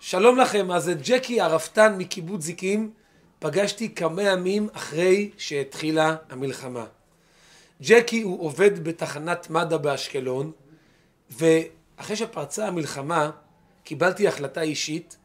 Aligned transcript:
שלום 0.00 0.38
לכם, 0.38 0.70
אז 0.70 0.88
את 0.88 0.98
ג'קי 1.02 1.40
הרפתן 1.40 1.94
מקיבוץ 1.98 2.42
זיקים 2.42 2.90
פגשתי 3.38 3.94
כמה 3.94 4.22
ימים 4.22 4.68
אחרי 4.72 5.30
שהתחילה 5.38 6.16
המלחמה. 6.30 6.86
ג'קי 7.82 8.22
הוא 8.22 8.42
עובד 8.44 8.84
בתחנת 8.84 9.50
מד"א 9.50 9.76
באשקלון 9.76 10.52
ואחרי 11.30 12.16
שפרצה 12.16 12.66
המלחמה 12.66 13.30
קיבלתי 13.84 14.28
החלטה 14.28 14.60
אישית 14.62 15.16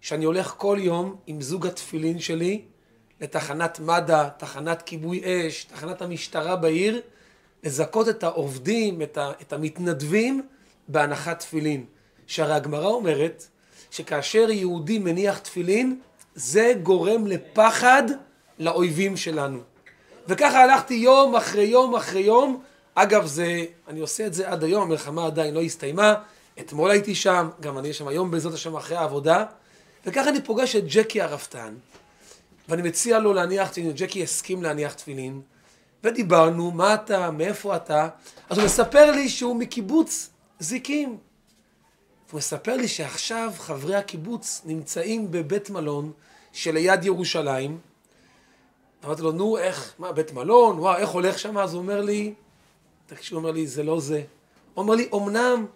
שאני 0.00 0.24
הולך 0.24 0.54
כל 0.56 0.78
יום 0.80 1.16
עם 1.26 1.40
זוג 1.40 1.66
התפילין 1.66 2.18
שלי 2.18 2.62
לתחנת 3.20 3.80
מד"א, 3.80 4.28
תחנת 4.38 4.82
כיבוי 4.82 5.22
אש, 5.24 5.64
תחנת 5.64 6.02
המשטרה 6.02 6.56
בעיר, 6.56 7.00
לזכות 7.64 8.08
את 8.08 8.22
העובדים, 8.22 9.02
את, 9.02 9.52
המתנדבים 9.52 10.46
בהנחת 10.88 11.38
תפילין. 11.38 11.84
שהרי 12.26 12.52
הגמרא 12.52 12.86
אומרת 12.86 13.46
שכאשר 13.94 14.50
יהודי 14.50 14.98
מניח 14.98 15.38
תפילין, 15.38 15.98
זה 16.34 16.72
גורם 16.82 17.26
לפחד 17.26 18.02
לאויבים 18.58 19.16
שלנו. 19.16 19.60
וככה 20.28 20.62
הלכתי 20.62 20.94
יום 20.94 21.36
אחרי 21.36 21.64
יום 21.64 21.94
אחרי 21.94 22.20
יום. 22.20 22.62
אגב, 22.94 23.26
זה, 23.26 23.64
אני 23.88 24.00
עושה 24.00 24.26
את 24.26 24.34
זה 24.34 24.48
עד 24.48 24.64
היום, 24.64 24.82
המלחמה 24.82 25.26
עדיין 25.26 25.54
לא 25.54 25.62
הסתיימה. 25.62 26.14
אתמול 26.60 26.90
הייתי 26.90 27.14
שם, 27.14 27.48
גם 27.60 27.78
אני 27.78 27.92
שם 27.92 28.08
היום 28.08 28.30
בעזרת 28.30 28.54
השם 28.54 28.76
אחרי 28.76 28.96
העבודה. 28.96 29.44
וככה 30.06 30.28
אני 30.28 30.42
פוגש 30.42 30.76
את 30.76 30.84
ג'קי 30.86 31.22
הרפתן, 31.22 31.74
ואני 32.68 32.82
מציע 32.82 33.18
לו 33.18 33.32
להניח 33.32 33.68
תפילין, 33.68 33.92
ג'קי 33.92 34.22
הסכים 34.22 34.62
להניח 34.62 34.92
תפילין, 34.92 35.40
ודיברנו, 36.04 36.70
מה 36.70 36.94
אתה, 36.94 37.30
מאיפה 37.30 37.76
אתה, 37.76 38.08
אז 38.50 38.58
הוא 38.58 38.64
מספר 38.66 39.10
לי 39.10 39.28
שהוא 39.28 39.56
מקיבוץ 39.56 40.30
זיקים. 40.58 41.18
הוא 42.34 42.38
מספר 42.38 42.76
לי 42.76 42.88
שעכשיו 42.88 43.52
חברי 43.58 43.94
הקיבוץ 43.94 44.62
נמצאים 44.64 45.30
בבית 45.30 45.70
מלון 45.70 46.12
שליד 46.52 47.04
ירושלים. 47.04 47.78
אמרתי 49.04 49.22
לו, 49.22 49.32
נו, 49.32 49.58
איך, 49.58 49.94
מה, 49.98 50.12
בית 50.12 50.32
מלון, 50.32 50.78
וואו, 50.78 50.96
איך 50.96 51.08
הולך 51.08 51.38
שם? 51.38 51.58
אז 51.58 51.74
הוא 51.74 51.82
אומר 51.82 52.00
לי, 52.00 52.34
תקשיב, 53.06 53.32
הוא 53.32 53.38
אומר 53.38 53.50
לי, 53.50 53.66
זה 53.66 53.82
לא 53.82 54.00
זה. 54.00 54.22
הוא 54.74 54.82
אומר 54.82 54.94
לי, 54.94 55.08
אמנם 55.14 55.66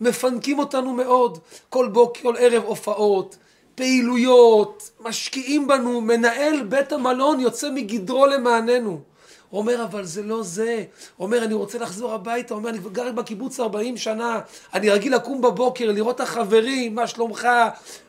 מפנקים 0.00 0.58
אותנו 0.58 0.92
מאוד, 0.92 1.38
כל 1.68 1.88
בוקר, 1.88 2.22
כל 2.22 2.34
ערב 2.38 2.62
הופעות, 2.64 3.36
פעילויות, 3.74 4.90
משקיעים 5.00 5.68
בנו, 5.68 6.00
מנהל 6.00 6.62
בית 6.62 6.92
המלון 6.92 7.40
יוצא 7.40 7.70
מגדרו 7.70 8.26
למעננו. 8.26 9.00
הוא 9.50 9.60
אומר, 9.60 9.84
אבל 9.84 10.04
זה 10.04 10.22
לא 10.22 10.42
זה. 10.42 10.84
הוא 11.16 11.26
אומר, 11.26 11.44
אני 11.44 11.54
רוצה 11.54 11.78
לחזור 11.78 12.12
הביתה. 12.12 12.54
הוא 12.54 12.58
אומר, 12.58 12.70
אני 12.70 12.78
גר 12.92 13.12
בקיבוץ 13.12 13.60
40 13.60 13.96
שנה, 13.96 14.40
אני 14.74 14.90
רגיל 14.90 15.14
לקום 15.14 15.40
בבוקר, 15.40 15.92
לראות 15.92 16.14
את 16.14 16.20
החברים, 16.20 16.94
מה 16.94 17.06
שלומך, 17.06 17.48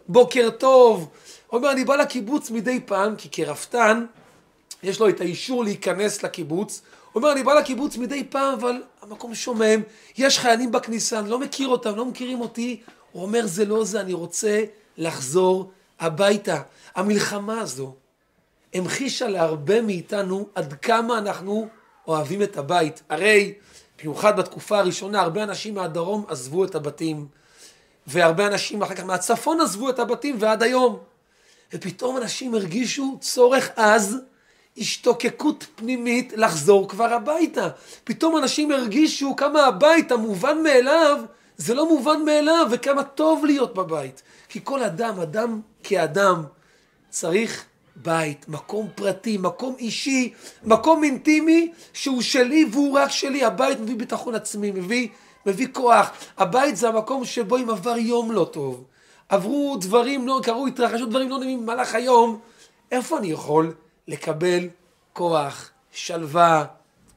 בוקר 0.08 0.50
טוב. 0.50 1.10
הוא 1.48 1.58
אומר, 1.58 1.72
אני 1.72 1.86
בא 1.86 1.96
לקיבוץ 1.96 2.52
מדי 2.52 2.80
פעם, 2.86 3.16
כי 3.16 3.30
כרפתן, 3.32 4.06
יש 4.84 5.00
לו 5.00 5.10
את 5.10 5.22
האישור 5.22 5.64
להיכנס 5.64 6.24
לקיבוץ. 6.24 6.82
הוא 7.12 7.22
אומר, 7.22 7.32
אני 7.32 7.44
בא 7.44 7.54
לקיבוץ 7.54 7.98
מדי 7.98 8.24
פעם, 8.24 8.54
אבל 8.54 8.84
המקום 9.02 9.36
שומם, 9.36 9.82
יש 10.18 10.40
חיילים 10.40 10.72
בכניסה, 10.72 11.20
אני 11.20 11.30
לא 11.30 11.40
מכיר 11.40 11.68
אותם, 11.68 11.96
לא 11.96 12.06
מכירים 12.06 12.42
אותי. 12.42 12.82
הוא 13.12 13.24
אומר, 13.24 13.42
זה 13.46 13.66
לא 13.66 13.86
זה, 13.86 14.02
אני 14.02 14.14
רוצה 14.14 14.64
לחזור 14.98 15.72
הביתה. 16.00 16.62
המלחמה 16.96 17.62
הזו 17.62 17.96
המחישה 18.76 19.28
להרבה 19.28 19.82
מאיתנו 19.82 20.48
עד 20.56 20.74
כמה 20.74 21.18
אנחנו 21.18 21.68
אוהבים 22.08 22.44
את 22.44 22.58
הבית. 22.58 23.04
הרי, 23.10 23.54
במיוחד 24.00 24.38
בתקופה 24.38 24.80
הראשונה, 24.80 25.22
הרבה 25.22 25.44
אנשים 25.44 25.76
מהדרום 25.76 26.26
עזבו 26.28 26.66
את 26.66 26.76
הבתים, 26.76 27.28
והרבה 28.08 28.48
אנשים 28.48 28.82
אחר 28.82 28.96
כך 28.96 29.04
מהצפון 29.04 29.62
עזבו 29.62 29.90
את 29.90 30.00
הבתים 30.00 30.36
ועד 30.40 30.64
היום. 30.64 31.00
ופתאום 31.74 32.18
אנשים 32.18 32.56
הרגישו 32.56 33.18
צורך 33.22 33.70
עז, 33.76 34.18
השתוקקות 34.78 35.66
פנימית 35.76 36.34
לחזור 36.36 36.90
כבר 36.90 37.14
הביתה. 37.14 37.70
פתאום 38.04 38.38
אנשים 38.38 38.72
הרגישו 38.72 39.36
כמה 39.36 39.66
הבית 39.66 40.12
המובן 40.12 40.64
מאליו 40.64 41.24
זה 41.58 41.74
לא 41.74 41.90
מובן 41.90 42.26
מאליו, 42.26 42.68
וכמה 42.72 43.04
טוב 43.04 43.46
להיות 43.46 43.74
בבית. 43.74 44.22
כי 44.50 44.60
כל 44.64 44.84
אדם, 44.84 45.20
אדם 45.20 45.62
כאדם, 45.84 46.44
צריך 47.10 47.66
בית, 47.96 48.50
מקום 48.50 48.88
פרטי, 48.96 49.38
מקום 49.38 49.76
אישי, 49.80 50.34
מקום 50.64 51.04
אינטימי 51.04 51.72
שהוא 51.94 52.22
שלי 52.22 52.66
והוא 52.72 53.00
רק 53.00 53.12
שלי. 53.12 53.44
הבית 53.44 53.80
מביא 53.80 53.96
ביטחון 53.96 54.36
עצמי, 54.36 54.72
מביא, 54.72 55.08
מביא 55.46 55.68
כוח. 55.72 56.12
הבית 56.38 56.78
זה 56.78 56.88
המקום 56.88 57.26
שבו 57.26 57.58
אם 57.58 57.70
עבר 57.70 57.98
יום 57.98 58.32
לא 58.32 58.50
טוב, 58.52 58.84
עברו 59.30 59.78
דברים, 59.82 60.28
לא, 60.28 60.40
קרו, 60.44 60.68
התרחשו 60.68 61.06
דברים 61.06 61.30
לא 61.30 61.40
נעימים 61.40 61.62
במהלך 61.62 61.96
היום, 61.96 62.40
איפה 62.92 63.18
אני 63.18 63.28
יכול 63.28 63.74
לקבל 64.08 64.68
כוח, 65.14 65.72
שלווה, 65.92 66.66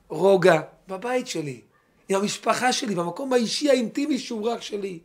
רוגע? 0.08 0.60
בבית 0.88 1.26
שלי. 1.26 1.60
עם 2.08 2.16
המשפחה 2.16 2.72
שלי, 2.72 2.94
במקום 2.94 3.32
האישי 3.32 3.70
האינטימי 3.70 4.18
שהוא 4.18 4.50
רק 4.50 4.62
שלי. 4.62 4.98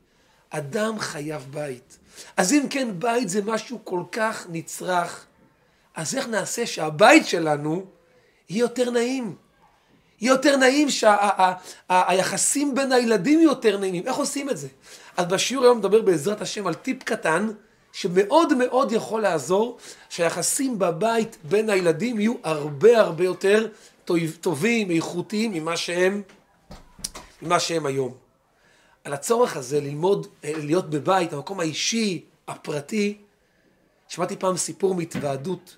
אדם 0.50 1.00
חייב 1.00 1.48
בית. 1.52 1.98
אז 2.38 2.54
אם 2.54 2.68
כן, 2.70 2.90
בית 3.00 3.30
זה 3.30 3.42
משהו 3.46 3.80
כל 3.84 4.04
כך 4.12 4.48
נצרך, 4.50 5.26
אז 5.96 6.16
איך 6.16 6.28
נעשה 6.28 6.66
שהבית 6.66 7.28
שלנו 7.28 7.86
יהיה 8.50 8.60
יותר 8.60 8.90
נעים? 8.90 9.36
יהיה 10.22 10.32
יותר 10.32 10.58
נעים 10.58 10.88
שהיחסים 10.90 12.70
שה, 12.70 12.76
בין 12.76 12.92
הילדים 12.92 13.40
יהיו 13.40 13.50
יותר 13.50 13.78
נעימים. 13.78 14.08
איך 14.08 14.16
עושים 14.16 14.50
את 14.50 14.58
זה? 14.58 14.68
אז 15.18 15.26
בשיעור 15.26 15.66
היום 15.66 15.78
נדבר 15.78 16.02
בעזרת 16.02 16.42
השם 16.42 16.68
על 16.68 16.74
טיפ 16.74 17.04
קטן, 17.04 17.50
שמאוד 17.92 18.54
מאוד 18.54 18.92
יכול 18.92 19.22
לעזור 19.22 19.78
שהיחסים 20.10 20.80
בבית 20.80 21.38
בין 21.44 21.70
הילדים 21.70 22.20
יהיו 22.20 22.34
הרבה 22.44 23.00
הרבה 23.00 23.24
יותר 23.24 23.68
טובים, 24.42 24.92
איכותיים 24.92 25.52
ממה 25.52 25.78
שהם 25.78 26.22
ממה 27.42 27.60
שהם 27.60 27.86
היום. 27.86 28.14
על 29.04 29.14
הצורך 29.14 29.58
הזה 29.58 29.82
ללמוד, 29.82 30.28
אה, 30.44 30.52
להיות 30.58 30.90
בבית, 30.90 31.34
המקום 31.34 31.60
האישי, 31.60 32.26
הפרטי. 32.48 33.18
שמעתי 34.08 34.36
פעם 34.36 34.58
סיפור 34.58 34.96
מהתוועדות, 34.96 35.76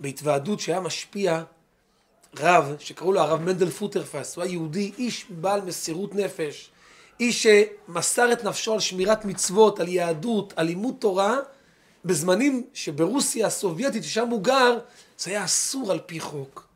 בהתוועדות 0.00 0.60
שהיה 0.60 0.80
משפיע 0.80 1.42
רב, 2.36 2.76
שקראו 2.78 3.12
לו 3.12 3.20
הרב 3.20 3.40
מנדל 3.40 3.70
פוטרפס, 3.70 4.36
הוא 4.36 4.44
היה 4.44 4.52
יהודי, 4.52 4.92
איש 4.98 5.26
בעל 5.30 5.60
מסירות 5.60 6.14
נפש, 6.14 6.70
איש 7.20 7.46
שמסר 7.46 8.32
את 8.32 8.44
נפשו 8.44 8.72
על 8.72 8.80
שמירת 8.80 9.24
מצוות, 9.24 9.80
על 9.80 9.88
יהדות, 9.88 10.52
על 10.56 10.66
לימוד 10.66 10.94
תורה, 10.98 11.36
בזמנים 12.04 12.66
שברוסיה 12.74 13.46
הסובייטית, 13.46 14.04
ששם 14.04 14.28
הוא 14.28 14.42
גר, 14.42 14.78
זה 15.18 15.30
היה 15.30 15.44
אסור 15.44 15.92
על 15.92 16.00
פי 16.06 16.20
חוק. 16.20 16.68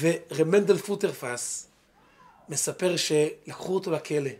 ורב 0.00 0.46
מנדל 0.46 0.76
פוטרפס, 0.76 1.66
מספר 2.48 2.96
שלקחו 2.96 3.74
אותו 3.74 3.90
לכלא, 3.90 4.30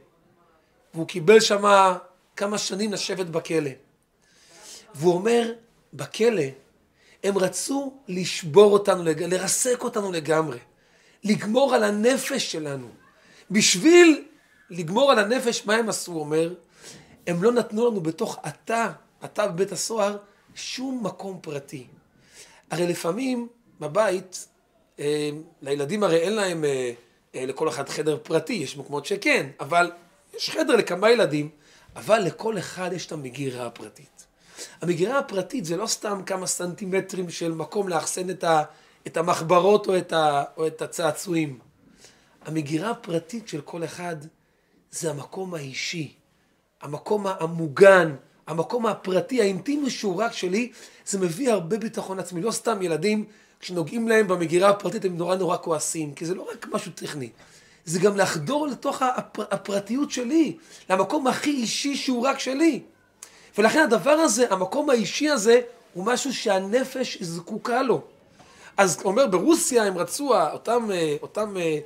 והוא 0.95 1.07
קיבל 1.07 1.41
שם 1.41 1.95
כמה 2.37 2.59
שנים 2.59 2.93
לשבת 2.93 3.27
בכלא. 3.27 3.71
והוא 4.95 5.15
אומר, 5.15 5.53
בכלא 5.95 6.43
הם 7.25 7.39
רצו 7.39 7.93
לשבור 8.09 8.73
אותנו, 8.73 9.05
לרסק 9.05 9.85
אותנו 9.85 10.13
לגמרי, 10.13 10.59
לגמור 11.25 11.75
על 11.75 11.85
הנפש 11.85 12.53
שלנו. 12.53 12.89
בשביל 13.51 14.25
לגמור 14.71 15.13
על 15.13 15.19
הנפש, 15.19 15.67
מה 15.67 15.75
הם 15.75 15.89
עשו? 15.89 16.13
אומר, 16.13 16.55
הם 17.27 17.43
לא 17.43 17.53
נתנו 17.53 17.91
לנו 17.91 18.01
בתוך 18.01 18.39
התא, 18.43 18.89
התא 19.23 19.47
בבית 19.47 19.73
הסוהר, 19.73 20.17
שום 20.55 21.07
מקום 21.07 21.39
פרטי. 21.43 21.87
הרי 22.71 22.87
לפעמים 22.87 23.49
בבית, 23.81 24.49
אה, 25.01 25.31
לילדים 25.63 26.03
הרי 26.03 26.17
אין 26.17 26.33
להם... 26.33 26.65
אה, 26.65 26.93
אה, 27.35 27.47
לכל 27.47 27.69
אחד 27.69 27.89
חדר 27.89 28.19
פרטי, 28.23 28.53
יש 28.53 28.77
מקומות 28.77 29.07
שכן, 29.07 29.47
אבל 29.61 29.91
יש 30.37 30.51
חדר 30.51 30.77
לכמה 30.77 31.11
ילדים, 31.11 31.49
אבל 31.97 32.19
לכל 32.19 32.59
אחד 32.59 32.91
יש 32.93 33.07
את 33.07 33.13
המגירה 33.13 33.67
הפרטית. 33.67 34.27
המגירה 34.81 35.19
הפרטית 35.19 35.65
זה 35.65 35.77
לא 35.77 35.87
סתם 35.87 36.23
כמה 36.27 36.47
סנטימטרים 36.47 37.31
של 37.31 37.53
מקום 37.53 37.89
לאחסן 37.89 38.31
את, 38.31 38.45
ה, 38.45 38.63
את 39.07 39.17
המחברות 39.17 39.89
או 39.89 39.99
את, 39.99 40.13
ה, 40.13 40.45
או 40.57 40.67
את 40.67 40.83
הצעצועים. 40.83 41.59
המגירה 42.45 42.91
הפרטית 42.91 43.49
של 43.49 43.61
כל 43.61 43.85
אחד 43.85 44.17
זה 44.91 45.11
המקום 45.11 45.55
האישי, 45.55 46.15
המקום 46.83 47.27
המוגן, 47.27 48.15
המקום 48.47 48.87
הפרטי, 48.87 49.41
האינטימי 49.41 49.91
שהוא 49.91 50.23
רק 50.23 50.33
שלי, 50.33 50.73
זה 51.07 51.19
מביא 51.19 51.53
הרבה 51.53 51.79
ביטחון 51.79 52.19
עצמי. 52.19 52.41
לא 52.41 52.51
סתם 52.51 52.83
ילדים 52.83 53.25
כשנוגעים 53.61 54.09
להם 54.09 54.29
במגירה 54.29 54.69
הפרטית 54.69 55.05
הם 55.05 55.17
נורא 55.17 55.37
נורא 55.37 55.57
כועסים, 55.57 56.15
כי 56.15 56.27
זה 56.27 56.35
לא 56.35 56.49
רק 56.53 56.67
משהו 56.73 56.93
טכני, 56.93 57.29
זה 57.85 57.99
גם 57.99 58.17
לחדור 58.17 58.67
לתוך 58.67 59.03
הפר, 59.03 59.45
הפרטיות 59.51 60.11
שלי, 60.11 60.57
למקום 60.91 61.27
הכי 61.27 61.51
אישי 61.51 61.97
שהוא 61.97 62.27
רק 62.27 62.39
שלי. 62.39 62.83
ולכן 63.59 63.79
הדבר 63.79 64.11
הזה, 64.11 64.47
המקום 64.51 64.91
האישי 64.91 65.31
הזה, 65.31 65.61
הוא 65.95 66.07
משהו 66.07 66.35
שהנפש 66.35 67.23
זקוקה 67.23 67.83
לו. 67.83 68.03
אז 68.77 69.03
אומר 69.05 69.27
ברוסיה 69.27 69.85
הם 69.85 69.99
רצו, 69.99 70.35
אותם, 70.53 70.89
אה, 70.93 71.17
אותם 71.23 71.57
אה, 71.57 71.79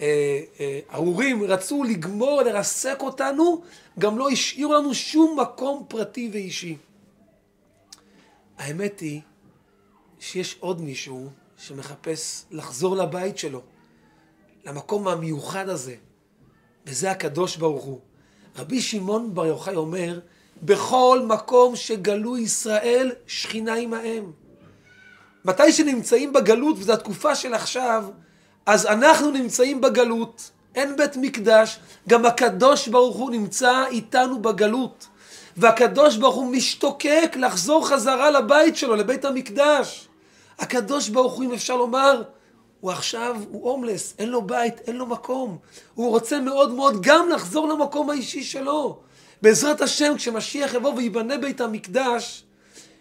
אה, 0.00 0.80
ארורים 0.94 1.42
רצו 1.42 1.84
לגמור, 1.84 2.42
לרסק 2.42 2.98
אותנו, 3.00 3.62
גם 3.98 4.18
לא 4.18 4.30
השאירו 4.30 4.74
לנו 4.74 4.94
שום 4.94 5.40
מקום 5.40 5.84
פרטי 5.88 6.30
ואישי. 6.32 6.76
האמת 8.58 9.00
היא 9.00 9.20
שיש 10.20 10.56
עוד 10.60 10.80
מישהו 10.80 11.30
שמחפש 11.56 12.44
לחזור 12.50 12.96
לבית 12.96 13.38
שלו, 13.38 13.62
למקום 14.64 15.08
המיוחד 15.08 15.68
הזה, 15.68 15.94
וזה 16.86 17.10
הקדוש 17.10 17.56
ברוך 17.56 17.84
הוא. 17.84 18.00
רבי 18.56 18.80
שמעון 18.80 19.34
בר 19.34 19.46
יוחאי 19.46 19.76
אומר, 19.76 20.20
בכל 20.62 21.20
מקום 21.26 21.76
שגלו 21.76 22.38
ישראל, 22.38 23.12
שכינה 23.26 23.74
עמהם. 23.74 24.32
מתי 25.44 25.72
שנמצאים 25.72 26.32
בגלות, 26.32 26.76
וזו 26.78 26.92
התקופה 26.92 27.34
של 27.34 27.54
עכשיו, 27.54 28.04
אז 28.66 28.86
אנחנו 28.86 29.30
נמצאים 29.30 29.80
בגלות, 29.80 30.50
אין 30.74 30.96
בית 30.96 31.16
מקדש, 31.16 31.78
גם 32.08 32.26
הקדוש 32.26 32.88
ברוך 32.88 33.16
הוא 33.16 33.30
נמצא 33.30 33.86
איתנו 33.86 34.42
בגלות. 34.42 35.06
והקדוש 35.56 36.16
ברוך 36.16 36.34
הוא 36.34 36.46
משתוקק 36.46 37.36
לחזור 37.36 37.88
חזרה 37.88 38.30
לבית 38.30 38.76
שלו, 38.76 38.96
לבית 38.96 39.24
המקדש. 39.24 40.08
הקדוש 40.58 41.08
ברוך 41.08 41.32
הוא, 41.32 41.44
אם 41.44 41.52
אפשר 41.52 41.76
לומר, 41.76 42.22
הוא 42.80 42.90
עכשיו, 42.90 43.36
הוא 43.50 43.70
הומלס, 43.70 44.14
אין 44.18 44.28
לו 44.28 44.42
בית, 44.42 44.80
אין 44.86 44.96
לו 44.96 45.06
מקום. 45.06 45.58
הוא 45.94 46.10
רוצה 46.10 46.40
מאוד 46.40 46.70
מאוד 46.70 47.02
גם 47.02 47.28
לחזור 47.28 47.68
למקום 47.68 48.10
האישי 48.10 48.42
שלו. 48.42 48.98
בעזרת 49.46 49.80
השם, 49.80 50.12
כשמשיח 50.16 50.74
יבוא 50.74 50.94
וייבנה 50.94 51.38
בית 51.38 51.60
המקדש, 51.60 52.44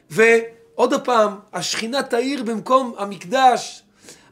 ועוד 0.09 0.93
פעם, 1.03 1.39
השכינה 1.53 2.03
תאיר 2.03 2.43
במקום 2.43 2.95
המקדש, 2.97 3.83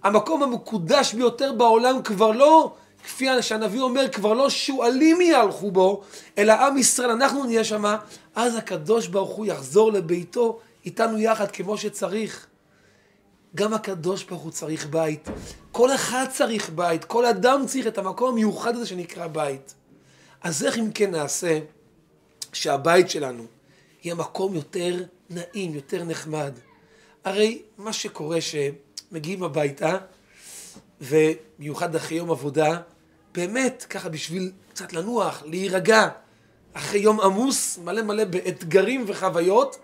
המקום 0.04 0.44
המקודש 0.44 1.13
ביותר 1.13 1.54
בעולם 1.54 2.01
כבר 2.01 2.31
לא, 2.31 2.74
כפי 3.04 3.42
שהנביא 3.42 3.81
אומר, 3.81 4.10
כבר 4.10 4.33
לא 4.33 4.50
שועלים 4.50 5.21
יהלכו 5.21 5.71
בו, 5.71 6.01
אלא 6.38 6.54
עם 6.54 6.77
ישראל, 6.77 7.10
אנחנו 7.10 7.44
נהיה 7.44 7.63
שמה, 7.63 7.98
אז 8.36 8.56
הקדוש 8.56 9.07
ברוך 9.07 9.31
הוא 9.31 9.45
יחזור 9.45 9.92
לביתו 9.92 10.60
איתנו 10.86 11.19
יחד 11.19 11.51
כמו 11.51 11.77
שצריך. 11.77 12.48
גם 13.56 13.74
הקדוש 13.74 14.24
ברוך 14.24 14.42
הוא 14.42 14.51
צריך 14.51 14.88
בית. 14.88 15.30
כל 15.71 15.95
אחד 15.95 16.25
צריך 16.31 16.69
בית, 16.69 17.06
כל 17.06 17.25
אדם 17.25 17.65
צריך 17.65 17.88
את 17.88 17.98
המקום 17.98 18.30
המיוחד 18.30 18.75
הזה 18.75 18.86
שנקרא 18.86 19.27
בית. 19.27 19.74
אז 20.42 20.63
איך 20.65 20.77
אם 20.77 20.92
כן 20.94 21.12
נעשה 21.12 21.60
שהבית 22.56 23.10
שלנו 23.10 23.46
יהיה 24.04 24.16
מקום 24.16 24.56
יותר 24.56 25.04
נעים, 25.30 25.74
יותר 25.74 26.04
נחמד? 26.04 26.54
הרי 27.24 27.62
מה 27.78 27.94
שקורה 27.94 28.38
שמגיעים 28.42 29.44
הביתה, 29.44 29.98
ומיוחד 31.02 31.96
אחרי 31.96 32.18
יום 32.18 32.32
עבודה, 32.32 32.80
באמת, 33.34 33.86
ככה 33.90 34.10
בשביל 34.10 34.52
קצת 34.70 34.94
לנוח, 34.94 35.44
להירגע, 35.46 36.10
אחרי 36.74 37.00
יום 37.00 37.22
עמוס, 37.22 37.78
מלא 37.78 38.02
מלא 38.02 38.26
באתגרים 38.26 39.06
וחוויות, 39.08 39.78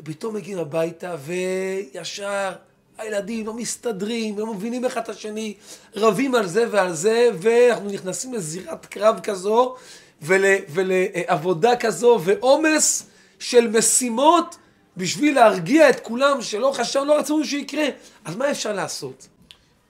ופתאום 0.00 0.34
מגיעים 0.34 0.58
הביתה 0.58 1.16
וישר 1.24 2.52
הילדים 2.98 3.46
לא 3.46 3.54
מסתדרים, 3.54 4.38
לא 4.38 4.54
מבינים 4.54 4.84
אחד 4.84 5.00
את 5.00 5.08
השני, 5.08 5.54
רבים 5.96 6.34
על 6.34 6.46
זה 6.46 6.66
ועל 6.70 6.92
זה, 6.92 7.30
ואנחנו 7.40 7.90
נכנסים 7.90 8.34
לזירת 8.34 8.86
קרב 8.86 9.20
כזו, 9.22 9.76
ול, 10.22 10.44
ולעבודה 10.68 11.76
כזו, 11.76 12.20
ועומס 12.24 13.06
של 13.38 13.68
משימות 13.78 14.56
בשביל 14.96 15.34
להרגיע 15.34 15.90
את 15.90 16.00
כולם 16.00 16.42
שלא 16.42 16.72
חשבנו, 16.74 17.04
לא 17.04 17.18
רצינו 17.18 17.44
שיקרה. 17.44 17.84
אז 18.24 18.36
מה 18.36 18.50
אפשר 18.50 18.72
לעשות? 18.72 19.28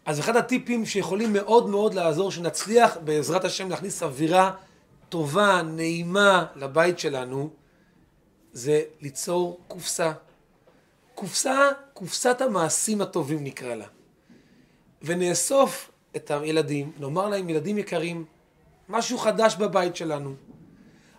אז 0.07 0.21
אחד 0.21 0.37
הטיפים 0.37 0.87
שיכולים 0.87 1.33
מאוד 1.33 1.69
מאוד 1.69 1.95
לעזור, 1.95 2.31
שנצליח 2.31 2.97
בעזרת 3.05 3.45
השם 3.45 3.71
להכניס 3.71 4.03
אווירה 4.03 4.53
טובה, 5.09 5.63
נעימה 5.63 6.47
לבית 6.57 6.99
שלנו, 6.99 7.51
זה 8.53 8.83
ליצור 9.01 9.61
קופסה. 9.69 10.13
קופסה, 11.15 11.69
קופסת 11.93 12.41
המעשים 12.41 13.01
הטובים 13.01 13.45
נקרא 13.45 13.75
לה. 13.75 13.87
ונאסוף 15.03 15.91
את 16.17 16.31
הילדים, 16.31 16.93
נאמר 16.99 17.29
להם, 17.29 17.49
ילדים 17.49 17.79
יקרים, 17.79 18.25
משהו 18.93 19.19
חדש 19.19 19.57
בבית 19.57 19.97
שלנו. 19.97 20.35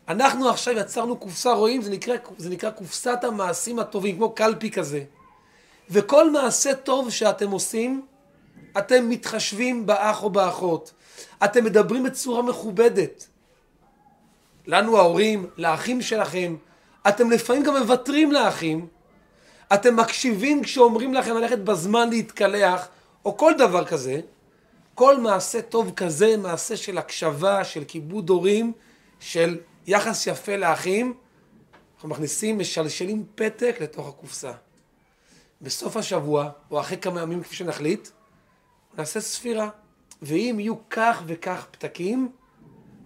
אנחנו 0.08 0.50
עכשיו 0.50 0.74
יצרנו 0.78 1.18
קופסה, 1.18 1.54
רואים? 1.54 1.82
זה 1.82 1.92
נקרא, 1.92 2.16
זה 2.38 2.50
נקרא 2.50 2.70
קופסת 2.70 3.24
המעשים 3.24 3.80
הטובים, 3.80 4.16
כמו 4.16 4.32
קלפי 4.32 4.72
כזה. 4.72 5.04
וכל 5.90 6.32
מעשה 6.32 6.76
טוב 6.76 7.10
שאתם 7.10 7.52
עושים, 7.52 8.06
אתם 8.78 9.10
מתחשבים 9.10 9.86
באח 9.86 10.24
או 10.24 10.30
באחות. 10.30 10.92
אתם 11.44 11.64
מדברים 11.64 12.04
בצורה 12.04 12.42
מכובדת. 12.42 13.28
לנו 14.68 14.98
ההורים, 14.98 15.50
לאחים 15.58 16.02
שלכם, 16.02 16.56
אתם 17.08 17.32
לפעמים 17.32 17.64
גם 17.64 17.78
מוותרים 17.78 18.32
לאחים, 18.32 18.88
אתם 19.74 19.96
מקשיבים 19.96 20.64
כשאומרים 20.64 21.14
לכם 21.14 21.36
ללכת 21.36 21.58
בזמן 21.60 22.10
להתקלח, 22.10 22.88
או 23.26 23.38
כל 23.38 23.54
דבר 23.58 23.86
כזה, 23.86 24.22
כל 24.96 25.18
מעשה 25.18 25.62
טוב 25.62 25.92
כזה, 25.96 26.38
מעשה 26.38 26.78
של 26.78 26.98
הקשבה, 26.98 27.64
של 27.64 27.84
כיבוד 27.84 28.30
הורים, 28.30 28.74
של 29.20 29.60
יחס 29.88 30.28
יפה 30.28 30.56
לאחים, 30.56 31.14
אנחנו 31.96 32.10
מכניסים, 32.10 32.60
משלשלים 32.60 33.26
פתק 33.36 33.76
לתוך 33.82 34.08
הקופסה. 34.08 34.52
בסוף 35.62 35.98
השבוע, 35.98 36.50
או 36.72 36.80
אחרי 36.80 36.98
כמה 36.98 37.22
ימים 37.22 37.44
כפי 37.44 37.56
שנחליט, 37.56 38.10
נעשה 38.98 39.22
ספירה. 39.22 39.70
ואם 40.22 40.56
יהיו 40.60 40.76
כך 40.90 41.24
וכך 41.28 41.66
פתקים, 41.72 42.32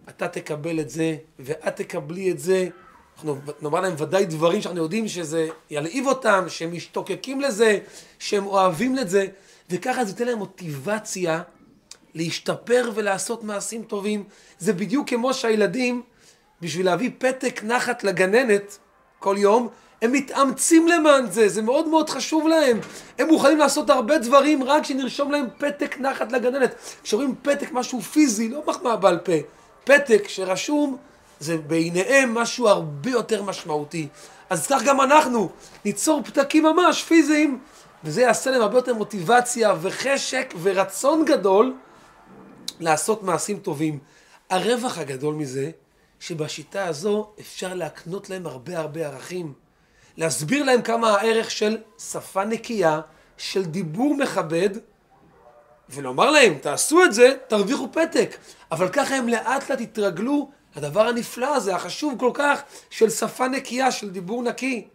אתה 0.10 0.28
תקבל 0.28 0.80
את 0.80 0.90
זה, 0.90 1.18
ואת 1.40 1.75
תקבלי 1.75 2.31
את 2.31 2.40
זה, 2.40 2.69
אנחנו 3.16 3.38
נאמר 3.62 3.81
להם 3.81 3.94
ודאי 3.98 4.25
דברים 4.25 4.62
שאנחנו 4.62 4.81
יודעים 4.81 5.07
שזה 5.07 5.50
ילהיב 5.69 6.07
אותם, 6.07 6.45
שהם 6.48 6.74
משתוקקים 6.74 7.42
לזה, 7.42 7.80
שהם 8.19 8.45
אוהבים 8.45 8.95
לזה, 8.95 9.28
וככה 9.69 10.06
זה 10.06 10.12
ייתן 10.12 10.25
להם 10.25 10.38
מוטיבציה 10.38 11.42
להשתפר 12.18 12.92
ולעשות 12.96 13.44
מעשים 13.44 13.84
טובים. 13.84 14.24
זה 14.60 14.74
בדיוק 14.74 15.10
כמו 15.10 15.34
שהילדים, 15.34 16.02
בשביל 16.62 16.86
להביא 16.86 17.10
פתק 17.18 17.64
נחת 17.64 18.04
לגננת 18.04 18.78
כל 19.19 19.36
יום, 19.40 19.68
הם 20.02 20.12
מתאמצים 20.12 20.88
למען 20.88 21.31
זה, 21.31 21.50
זה 21.50 21.62
מאוד 21.62 21.88
מאוד 21.88 22.10
חשוב 22.10 22.48
להם. 22.48 22.80
הם 23.19 23.28
מוכנים 23.28 23.58
לעשות 23.58 23.90
הרבה 23.90 24.18
דברים 24.18 24.64
רק 24.64 24.84
שנרשום 24.84 25.31
להם 25.31 25.46
פתק 25.58 26.00
נחת 26.00 26.31
לגננת. 26.31 26.75
כשרואים 27.04 27.36
פתק, 27.42 27.72
משהו 27.72 28.02
פיזי, 28.02 28.50
לא 28.50 28.62
מחמאה 28.68 28.96
בעל 28.96 29.18
פה, 29.18 29.34
פתק 29.84 30.24
שרשום 30.28 30.98
זה 31.40 31.58
בעיניהם 31.58 32.34
משהו 32.34 32.68
הרבה 32.68 33.10
יותר 33.10 33.44
משמעותי. 33.44 34.08
אז 34.50 34.68
כך 34.68 34.84
גם 34.84 35.02
אנחנו 35.02 35.50
ניצור 35.86 36.24
פתקים 36.24 36.64
ממש 36.64 37.04
פיזיים, 37.04 37.59
וזה 38.04 38.21
יעשה 38.21 38.52
להם 38.52 38.62
הרבה 38.62 38.78
יותר 38.78 38.94
מוטיבציה 38.94 39.76
וחשק 39.81 40.54
ורצון 40.62 41.26
גדול 41.26 41.74
לעשות 42.80 43.24
מעשים 43.24 43.60
טובים. 43.60 44.00
הרווח 44.50 44.98
הגדול 44.98 45.36
מזה, 45.36 45.72
שבשיטה 46.19 46.86
הזו 46.86 47.30
אפשר 47.40 47.74
להקנות 47.74 48.30
להם 48.30 48.48
הרבה 48.48 48.78
הרבה 48.80 49.07
ערכים. 49.07 49.54
להסביר 50.18 50.64
להם 50.64 50.81
כמה 50.81 51.10
הערך 51.10 51.52
של 51.52 51.78
שפה 52.00 52.46
נקייה, 52.46 53.02
של 53.38 53.66
דיבור 53.66 54.18
מכבד, 54.18 54.69
ולומר 55.90 56.31
להם, 56.31 56.57
תעשו 56.57 57.04
את 57.04 57.14
זה, 57.14 57.34
תרוויחו 57.48 57.88
פתק. 57.92 58.38
אבל 58.72 58.90
ככה 58.90 59.16
הם 59.16 59.30
לאט 59.30 59.69
לאט 59.69 59.81
יתרגלו 59.81 60.50
הדבר 60.76 61.07
הנפלא 61.07 61.56
הזה, 61.56 61.76
החשוב 61.76 62.14
כל 62.19 62.31
כך, 62.34 62.62
של 62.90 63.10
שפה 63.10 63.48
נקייה, 63.48 63.92
של 63.92 64.10
דיבור 64.10 64.44
נקי. 64.44 64.88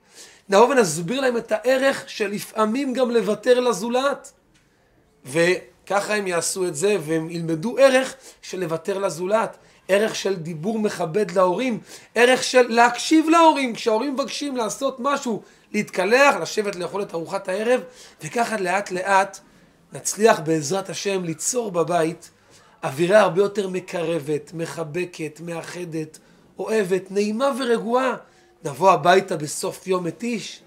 נבוא 0.49 0.67
ונסביר 0.67 1.21
להם 1.21 1.37
את 1.37 1.53
הערך 1.53 2.05
של 2.07 2.31
לפעמים 2.31 2.93
גם 2.93 3.11
לוותר 3.11 3.61
לזולת. 3.61 4.33
וככה 5.85 6.15
הם 6.15 6.27
יעשו 6.27 6.67
את 6.67 6.75
זה, 6.75 6.97
והם 7.01 7.31
ילמדו 7.31 7.79
ערך 7.79 8.15
של 8.43 8.61
לוותר 8.61 8.99
לזולת. 8.99 9.57
ערך 9.89 10.15
של 10.15 10.37
דיבור 10.37 10.79
מכבד 10.79 11.31
להורים, 11.31 11.81
ערך 12.15 12.43
של 12.43 12.67
להקשיב 12.69 13.29
להורים, 13.29 13.75
כשההורים 13.75 14.15
מבקשים 14.15 14.57
לעשות 14.57 14.97
משהו, 15.01 15.43
להתקלח, 15.73 16.35
לשבת 16.35 16.77
לאכול 16.77 17.03
את 17.03 17.15
ארוחת 17.15 17.49
הערב, 17.49 17.81
וככה 18.23 18.57
לאט 18.57 18.91
לאט 18.91 19.39
נצליח 19.93 20.41
בעזרת 20.41 20.91
השם 20.91 21.25
ליצור 21.25 21.71
בבית 21.71 22.31
אווירה 22.85 23.21
הרבה 23.21 23.43
יותר 23.43 23.69
מקרבת, 23.69 24.51
מחבקת, 24.55 25.41
מאחדת, 25.45 26.19
אוהבת, 26.59 27.11
נעימה 27.11 27.51
ורגועה. 27.59 28.15
נבוא 28.65 28.91
הביתה 28.91 29.37
בסוף 29.37 29.87
יום 29.87 30.05
מתיש, 30.05 30.63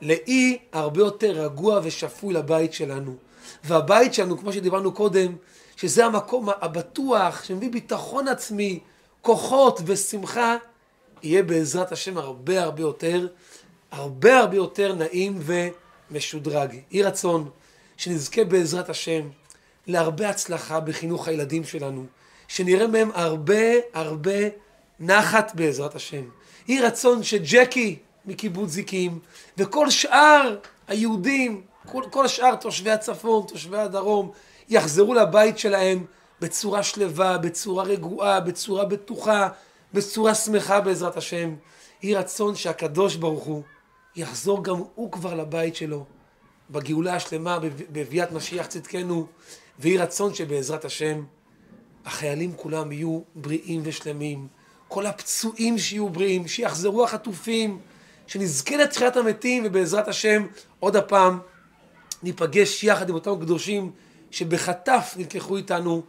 לאי 0.00 0.58
הרבה 0.72 1.00
יותר 1.00 1.30
רגוע 1.30 1.80
ושפוי 1.82 2.34
לבית 2.34 2.72
שלנו. 2.72 3.16
והבית 3.64 4.14
שלנו, 4.14 4.38
כמו 4.38 4.52
שדיברנו 4.52 4.92
קודם, 4.92 5.36
שזה 5.76 6.06
המקום 6.06 6.48
הבטוח, 6.60 7.44
שמביא 7.44 7.70
ביטחון 7.70 8.28
עצמי, 8.28 8.80
כוחות 9.22 9.80
ושמחה, 9.86 10.56
יהיה 11.22 11.42
בעזרת 11.42 11.92
השם 11.92 12.18
הרבה 12.18 12.62
הרבה 12.62 12.80
יותר, 12.82 13.28
הרבה 13.90 14.38
הרבה 14.38 14.56
יותר 14.56 14.94
נעים 14.94 15.38
ומשודרג. 16.10 16.76
יהי 16.90 17.02
רצון 17.02 17.50
שנזכה 17.96 18.44
בעזרת 18.44 18.88
השם 18.88 19.28
להרבה 19.86 20.28
הצלחה 20.28 20.80
בחינוך 20.80 21.28
הילדים 21.28 21.64
שלנו, 21.64 22.06
שנראה 22.48 22.86
מהם 22.86 23.10
הרבה 23.14 23.62
הרבה 23.92 24.38
נחת 25.00 25.52
בעזרת 25.54 25.94
השם. 25.94 26.22
יהי 26.68 26.80
רצון 26.80 27.22
שג'קי 27.22 27.96
מקיבוץ 28.26 28.70
זיקים, 28.70 29.18
וכל 29.58 29.90
שאר 29.90 30.56
היהודים, 30.88 31.62
כל, 31.92 32.02
כל 32.10 32.28
שאר 32.28 32.54
תושבי 32.54 32.90
הצפון, 32.90 33.46
תושבי 33.46 33.78
הדרום, 33.78 34.30
יחזרו 34.68 35.14
לבית 35.14 35.58
שלהם 35.58 36.04
בצורה 36.40 36.82
שלווה, 36.82 37.38
בצורה 37.38 37.84
רגועה, 37.84 38.40
בצורה 38.40 38.84
בטוחה, 38.84 39.48
בצורה 39.94 40.34
שמחה 40.34 40.80
בעזרת 40.80 41.16
השם. 41.16 41.54
יהי 42.02 42.14
רצון 42.14 42.54
שהקדוש 42.54 43.16
ברוך 43.16 43.44
הוא 43.44 43.62
יחזור 44.16 44.64
גם 44.64 44.82
הוא 44.94 45.12
כבר 45.12 45.34
לבית 45.34 45.76
שלו, 45.76 46.04
בגאולה 46.70 47.14
השלמה, 47.14 47.58
בביאת 47.92 48.32
משיח 48.32 48.66
צדקנו, 48.66 49.26
ויהי 49.78 49.98
רצון 49.98 50.34
שבעזרת 50.34 50.84
השם 50.84 51.24
החיילים 52.04 52.52
כולם 52.56 52.92
יהיו 52.92 53.20
בריאים 53.34 53.80
ושלמים, 53.84 54.46
כל 54.88 55.06
הפצועים 55.06 55.78
שיהיו 55.78 56.08
בריאים, 56.08 56.48
שיחזרו 56.48 57.04
החטופים, 57.04 57.78
שנזכה 58.26 58.76
לתחיית 58.76 59.16
המתים, 59.16 59.62
ובעזרת 59.66 60.08
השם 60.08 60.46
עוד 60.80 60.96
הפעם 60.96 61.38
ניפגש 62.22 62.84
יחד 62.84 63.08
עם 63.08 63.14
אותם 63.14 63.40
קדושים 63.40 63.90
שבחטף 64.30 65.14
נלקחו 65.16 65.56
איתנו 65.56 66.02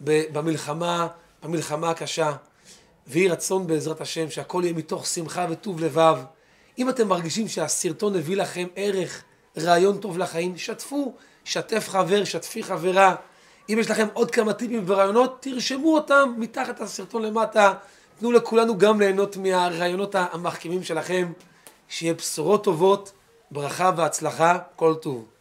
במלחמה, 0.00 1.06
במלחמה 1.42 1.90
הקשה. 1.90 2.32
ויהי 3.06 3.28
רצון 3.28 3.66
בעזרת 3.66 4.00
השם 4.00 4.30
שהכל 4.30 4.60
יהיה 4.64 4.74
מתוך 4.74 5.06
שמחה 5.06 5.46
וטוב 5.50 5.80
לבב. 5.80 6.18
אם 6.78 6.88
אתם 6.88 7.08
מרגישים 7.08 7.48
שהסרטון 7.48 8.16
הביא 8.16 8.36
לכם 8.36 8.66
ערך, 8.76 9.22
רעיון 9.58 9.98
טוב 9.98 10.18
לחיים, 10.18 10.58
שתפו, 10.58 11.14
שתף 11.44 11.88
חבר, 11.88 12.24
שתפי 12.24 12.62
חברה. 12.62 13.14
אם 13.68 13.78
יש 13.80 13.90
לכם 13.90 14.06
עוד 14.12 14.30
כמה 14.30 14.52
טיפים 14.52 14.84
ורעיונות, 14.86 15.38
תרשמו 15.40 15.94
אותם 15.94 16.34
מתחת 16.38 16.80
לסרטון 16.80 17.22
למטה. 17.22 17.74
תנו 18.18 18.32
לכולנו 18.32 18.78
גם 18.78 19.00
ליהנות 19.00 19.36
מהרעיונות 19.36 20.14
המחכימים 20.18 20.82
שלכם. 20.82 21.32
שיהיה 21.88 22.14
בשורות 22.14 22.64
טובות, 22.64 23.12
ברכה 23.50 23.90
והצלחה, 23.96 24.58
כל 24.76 24.94
טוב. 24.94 25.31